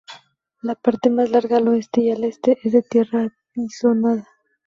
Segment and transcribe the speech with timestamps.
[0.63, 4.25] La parte más larga, al oeste y al este, es de tierra apisonada.